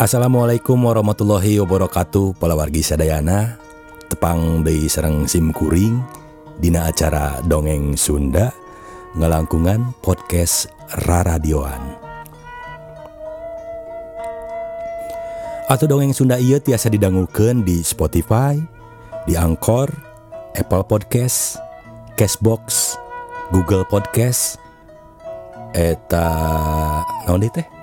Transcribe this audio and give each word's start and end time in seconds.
Assalamualaikum 0.00 0.80
warahmatullahi 0.80 1.60
wabarakatuh. 1.60 2.40
Pala 2.40 2.56
wargi 2.56 2.80
sadayana. 2.80 3.60
Tepang 4.08 4.64
Dei 4.64 4.88
Sereng 4.88 5.28
Simkuring 5.28 6.00
Dina 6.56 6.88
acara 6.88 7.44
Dongeng 7.44 8.00
Sunda. 8.00 8.48
Ngelangkungan 9.12 9.92
Podcast 10.00 10.72
Raradioan 11.04 12.00
Atau 15.68 15.84
dongeng 15.84 16.16
Sunda 16.16 16.40
iya 16.40 16.56
tiasa 16.56 16.88
didangukan 16.88 17.60
di 17.60 17.84
Spotify, 17.84 18.56
di 19.28 19.36
Angkor, 19.36 19.92
Apple 20.56 20.82
Podcast, 20.88 21.60
Cashbox, 22.16 22.96
Google 23.52 23.84
Podcast, 23.84 24.56
eta 25.76 26.26
naon 27.28 27.44
teh? 27.52 27.79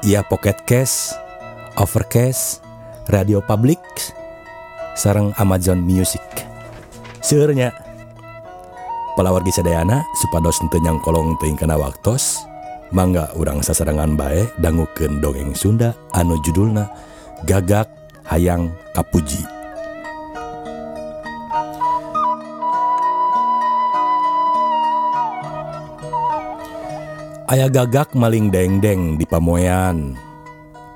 Iya 0.00 0.24
Pocket 0.24 0.56
Cast, 0.64 1.12
Overcast, 1.76 2.64
Radio 3.12 3.44
Public, 3.44 3.76
sarang 4.96 5.36
Amazon 5.36 5.84
Music. 5.84 6.24
Seurnya, 7.20 7.68
palawargi 9.12 9.52
sadayana 9.52 10.00
supados 10.16 10.56
henteu 10.64 10.80
nyangkolong 10.80 11.36
teuing 11.36 11.60
kana 11.60 11.76
waktos, 11.76 12.40
mangga 12.96 13.28
urang 13.36 13.60
sasarangan 13.60 14.16
bae 14.16 14.48
dangukeun 14.56 15.20
dongeng 15.20 15.52
Sunda 15.52 15.92
anu 16.16 16.40
judulna 16.48 16.88
Gagak 17.44 17.92
Hayang 18.24 18.72
Kapuji. 18.96 19.59
aya 27.50 27.66
gagak 27.66 28.14
maling 28.14 28.54
dengdeng 28.54 29.18
di 29.18 29.26
Pamoyan. 29.26 30.14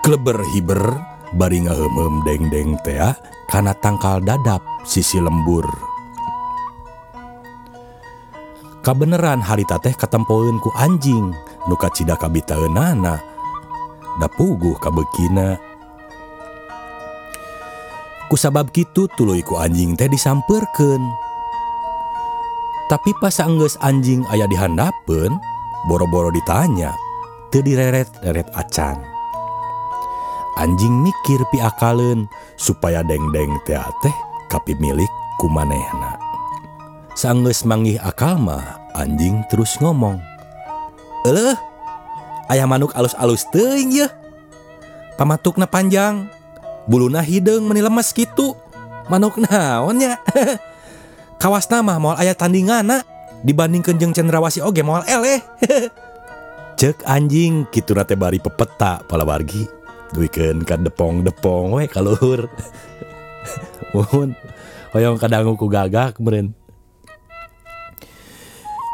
Kleber 0.06 0.38
hiber 0.54 1.02
bari 1.34 1.66
ngahemem 1.66 2.22
dengdeng 2.22 2.78
tea 2.86 3.10
ah, 3.10 3.14
karena 3.50 3.74
tangkal 3.82 4.22
dadap 4.22 4.62
sisi 4.86 5.18
lembur. 5.18 5.66
Kabeneran 8.86 9.42
harita 9.42 9.82
teh 9.82 9.96
ketempoin 9.96 10.62
ku 10.62 10.70
anjing 10.78 11.34
nuka 11.66 11.90
cida 11.90 12.14
kabitaeunana 12.14 13.18
da 14.22 14.28
puguh 14.30 14.78
kabekina. 14.78 15.58
Kusabab 18.30 18.70
gitu 18.70 19.10
tuluy 19.18 19.42
ku 19.42 19.58
anjing 19.58 19.98
teh 19.98 20.06
disamperkeun. 20.06 21.02
Tapi 22.86 23.10
pas 23.18 23.32
angges 23.40 23.80
anjing 23.80 24.28
ayah 24.28 24.44
dihandapeun, 24.44 25.40
boro-boro 25.88 26.32
ditanya 26.32 26.92
teu 27.52 27.62
direret-reret 27.62 28.50
acan. 28.56 28.98
Anjing 30.54 31.02
mikir 31.02 31.42
piakalen 31.50 32.30
supaya 32.54 33.02
dengdeng 33.02 33.50
teh 33.66 34.16
kapi 34.46 34.78
milik 34.78 35.10
kumanehna. 35.42 36.14
Sanggeus 37.14 37.62
manggih 37.66 37.98
akal 38.02 38.38
mah 38.38 38.78
anjing 38.94 39.42
terus 39.50 39.78
ngomong 39.78 40.18
Eleh, 41.24 41.56
ayah 42.52 42.68
manuk 42.68 42.92
alus-alus 42.92 43.48
teuing 43.48 43.96
ya 43.96 44.12
pamatukna 45.16 45.64
panjang 45.64 46.28
buluna 46.84 47.22
hideung 47.24 47.64
meni 47.64 47.80
lemes 47.80 48.12
kitu. 48.12 48.52
manuk 49.08 49.36
naonnya 49.36 50.16
kawas 51.42 51.68
nama 51.68 52.00
mau 52.00 52.16
ayat 52.16 52.40
tandingan 52.40 52.84
nak 52.88 53.13
dibandingkeun 53.44 54.00
jeung 54.00 54.16
cendrawasi 54.16 54.64
oge 54.64 54.80
moal 54.80 55.04
eleh. 55.04 55.38
Cek 56.80 57.06
anjing 57.06 57.70
kitu 57.70 57.94
nate 57.94 58.18
bari 58.18 58.42
pepeta 58.42 59.04
palawargi. 59.06 59.68
Duikeun 60.10 60.66
ka 60.66 60.74
depong-depong 60.80 61.78
we 61.78 61.84
kaluhur. 61.86 62.50
Mohon 63.94 64.34
hoyong 64.90 65.20
kadangu 65.20 65.54
ku 65.54 65.70
gagak 65.70 66.18
meureun. 66.18 66.50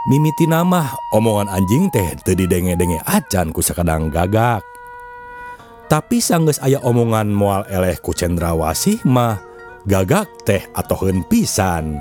Mimiti 0.09 0.49
nama 0.49 0.91
omongan 1.13 1.53
anjing 1.53 1.93
teh 1.93 2.17
teu 2.25 2.35
didenge-denge 2.35 3.01
acan 3.05 3.53
ku 3.53 3.65
sakadang 3.65 4.13
gagak. 4.13 4.65
Tapi 5.89 6.23
sanggeus 6.23 6.63
aya 6.63 6.81
omongan 6.85 7.33
moal 7.33 7.63
eleh 7.69 7.99
ku 8.01 8.17
cendrawasih 8.17 9.05
mah 9.09 9.41
gagak 9.85 10.29
teh 10.45 10.63
atoheun 10.73 11.25
pisan. 11.29 12.01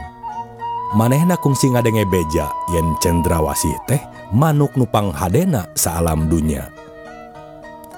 manehna 0.95 1.37
kungsi 1.37 1.69
ngadenge 1.69 2.05
beja 2.09 2.49
yen 2.73 2.97
cendrawasih 2.97 3.77
teh 3.85 4.01
manuk 4.33 4.73
nupang 4.73 5.13
hadena 5.13 5.69
sa 5.77 6.01
alam 6.01 6.25
dunya. 6.29 6.69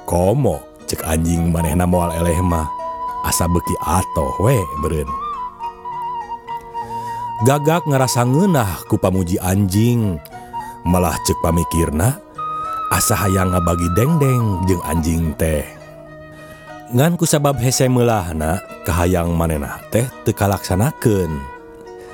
Komo 0.03 0.59
cek 0.89 1.07
anjing 1.07 1.55
manehna 1.55 1.87
moal 1.87 2.11
eleh 2.11 2.39
mah 2.43 2.67
asa 3.23 3.47
beki 3.47 3.75
ato 3.79 4.35
we 4.43 4.59
beren 4.83 5.07
gagak 7.47 7.85
ngerasa 7.87 8.27
ngenah 8.27 8.85
ku 8.91 8.99
pamuji 8.99 9.39
anjing 9.39 10.19
malah 10.83 11.15
cek 11.23 11.39
pamikirna 11.39 12.19
asa 12.91 13.15
hayang 13.15 13.55
ngabagi 13.55 13.87
dengdeng 13.95 14.67
jeung 14.67 14.83
anjing 14.83 15.31
teh. 15.39 15.63
Ngan 16.91 17.15
ku 17.15 17.23
sabab 17.23 17.55
hese 17.63 17.87
meulahna 17.87 18.59
kahayang 18.83 19.31
manenah 19.31 19.79
teh 19.95 20.03
teu 20.27 20.35
kalaksanakeun 20.35 21.50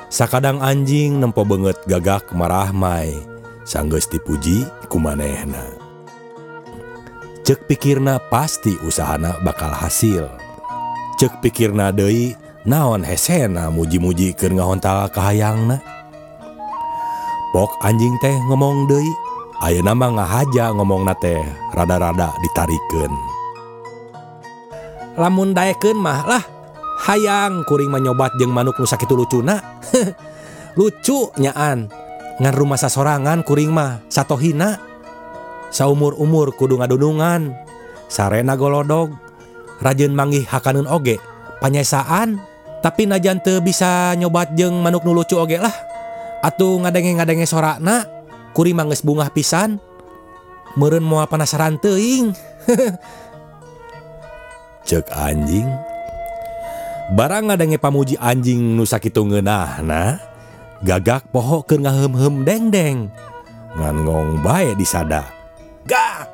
sakadang 0.07 0.63
anjing 0.63 1.19
nempo 1.19 1.44
banget 1.44 1.75
gagak 1.88 2.31
marahmai 2.31 3.12
sanggeus 3.68 4.07
dipuji 4.07 4.63
kumanehna. 4.88 5.75
Cek 7.44 7.68
pikirna 7.68 8.19
pasti 8.28 8.75
usahana 8.84 9.40
bakal 9.44 9.72
hasil. 9.72 10.28
Cek 11.16 11.40
pikirna 11.40 11.95
deui 11.95 12.35
naon 12.68 13.07
hesena 13.07 13.72
muji-muji 13.72 14.35
keur 14.35 14.51
ngahontal 14.51 15.07
kahayangna. 15.12 15.79
Pok 17.56 17.79
anjing 17.84 18.16
teh 18.19 18.35
ngomong 18.51 18.91
deui 18.91 19.07
ayeuna 19.63 19.95
mah 19.95 20.12
ngahaja 20.19 20.75
ngomongna 20.75 21.16
teh 21.24 21.39
rada-rada 21.72 22.35
ditarikeun. 22.44 23.13
Lamun 25.16 25.56
daekeun 25.56 25.97
mah 25.97 26.28
lah. 26.28 26.56
hayang 27.06 27.62
kuring 27.68 27.94
menyobat 27.94 28.34
jeung 28.41 28.50
manuk 28.50 28.81
nusak 28.81 29.06
itu 29.06 29.13
lucuna 29.13 29.62
lucu 30.80 31.30
nyaan. 31.38 32.08
Ngan 32.38 32.53
rumah 32.53 32.78
sasorangan 32.78 33.41
kuring 33.41 33.74
mah 33.74 34.06
sato 34.13 34.38
hina 34.38 34.78
saumur-umur 35.74 36.53
kudu 36.53 36.78
ngadunungan. 36.78 37.53
Sarena 38.07 38.53
golodog. 38.53 39.12
Rajin 39.81 40.13
manggih 40.13 40.46
hakanun 40.46 40.86
oge. 40.86 41.18
Panyesaan. 41.59 42.38
Tapi 42.86 43.09
najan 43.09 43.41
teu 43.41 43.57
bisa 43.57 44.13
nyobat 44.13 44.53
jeung 44.53 44.86
manuk 44.86 45.02
nu 45.02 45.18
lucu 45.18 45.34
oge 45.38 45.57
lah. 45.57 45.74
Atuh 46.46 46.78
ngadenge-ngadenge 46.86 47.50
sorakna 47.50 48.06
kuring 48.53 48.78
mangges 48.78 49.02
bungah 49.02 49.34
pisan. 49.34 49.81
Meureun 50.78 51.02
moal 51.02 51.25
penasaran 51.25 51.81
teuing. 51.81 52.38
Cek 54.88 55.09
anjing. 55.09 55.97
barang 57.07 57.47
ngadenge 57.47 57.79
pamuji 57.79 58.19
anjing 58.19 58.75
nusakitu 58.75 59.23
ngenahna 59.23 60.19
gagak 60.84 61.23
pohok 61.31 61.72
ke 61.72 61.75
ngahem-hem 61.79 62.44
dengdeng. 62.44 63.00
Ngannggong 63.78 64.41
bae 64.41 64.73
disada 64.73 65.38
gak! 65.88 66.28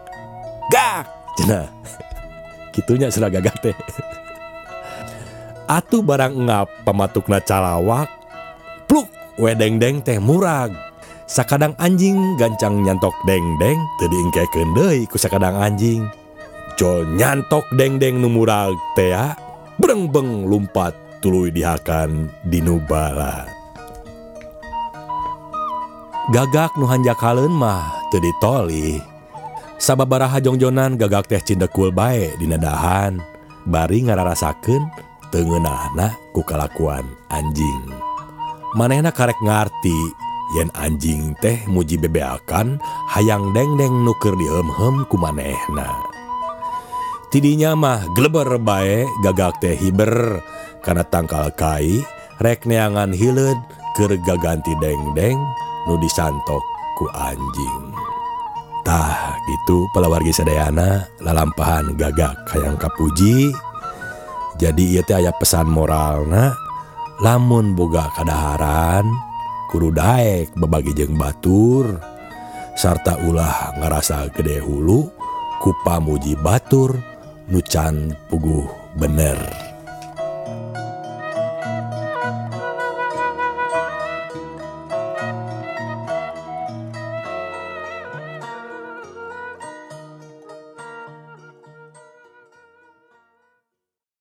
Gak! 0.71 1.05
Cena 1.37 1.69
kitunya 2.73 3.07
sudah 3.13 3.29
gagak 3.29 3.53
teh. 3.61 3.77
Atuh 5.69 6.01
barang 6.01 6.33
ngap 6.49 6.67
pamatukna 6.83 7.39
calawak 7.39 8.09
pluk 8.89 9.07
wedengdeng 9.37 10.01
teh 10.01 10.17
murag. 10.17 10.73
Sakadang 11.23 11.73
anjing 11.79 12.35
gancang 12.35 12.83
nyantok 12.83 13.15
dengdeng 13.23 13.79
tadi 13.97 14.15
ingke 14.19 14.43
kendei 14.51 15.07
ku 15.07 15.15
sakadang 15.15 15.55
anjing. 15.55 16.09
Col 16.75 17.05
nyantok 17.15 17.69
dengdeng 17.77 18.19
numurag 18.19 18.73
tea 18.97 19.13
ah. 19.13 19.42
berengbeng 19.77 20.45
lumpat 20.45 20.93
tuluy 21.23 21.49
dihakan 21.49 22.29
di 22.45 22.59
nubala. 22.61 23.47
Gagak 26.31 26.79
nuhanjak 26.79 27.19
Halun 27.19 27.51
mah 27.51 28.07
teu 28.07 28.23
ditoli. 28.23 29.01
Sababaraha 29.75 30.39
jongjonan 30.39 30.95
gagak 30.95 31.27
teh 31.27 31.43
cindekul 31.43 31.91
bae 31.91 32.31
dina 32.39 32.55
dahan 32.55 33.19
bari 33.67 34.07
ngararasakeun 34.07 34.87
teu 35.35 35.43
ngeunaahna 35.43 36.15
ku 36.31 36.39
kalakuan 36.47 37.03
anjing. 37.27 37.91
Manehna 38.79 39.11
karek 39.11 39.35
ngarti 39.43 39.99
yen 40.55 40.71
anjing 40.79 41.35
teh 41.43 41.59
muji 41.67 41.99
bebeakan 41.99 42.79
hayang 43.11 43.51
deng-deng 43.51 44.07
nuker 44.07 44.31
dihem-hem 44.39 45.03
ku 45.11 45.19
manehna. 45.19 46.12
tidinya 47.33 47.73
mah 47.73 48.05
gleber 48.13 48.61
bae 48.61 49.09
gagak 49.25 49.57
teh 49.57 49.73
hiber. 49.73 50.37
Karena 50.85 51.01
tangkal 51.01 51.49
kai 51.57 51.97
rekneangan 52.37 53.09
hilen 53.09 53.57
gaganti 53.97 54.77
deng-deng 54.77 55.39
nu 55.89 55.97
disantok 55.97 56.61
ku 57.01 57.09
anjing. 57.09 57.89
Tah 58.85 59.33
gitu 59.49 59.89
pelawargi 59.95 60.29
sedayana 60.29 61.09
lalampahan 61.25 61.97
gagak 61.97 62.37
kayang 62.45 62.77
kapuji. 62.77 63.49
Jadi 64.61 64.93
ia 64.93 65.01
teh 65.01 65.17
aya 65.17 65.33
pesan 65.33 65.65
moral 65.65 66.29
moralna 66.29 66.53
lamun 67.25 67.73
boga 67.73 68.13
kadaharan 68.13 69.09
kuru 69.73 69.89
daek 69.89 70.53
bebagi 70.53 70.93
jeng 70.93 71.17
batur. 71.17 71.97
Sarta 72.77 73.17
ulah 73.23 73.73
ngerasa 73.79 74.29
gede 74.35 74.61
hulu 74.61 75.05
kupamuji 75.63 76.35
batur 76.35 77.12
nucan 77.47 78.15
puguh 78.29 78.67
bener 78.95 79.62